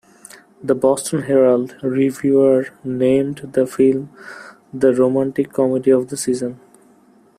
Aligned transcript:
The 0.63 0.73
"Boston 0.73 1.21
Herald" 1.21 1.75
reviewer 1.83 2.69
named 2.83 3.49
the 3.53 3.67
film 3.67 4.09
"the 4.73 4.95
romantic 4.95 5.53
comedy 5.53 5.91
of 5.91 6.07
the 6.09 6.17
season. 6.17 6.59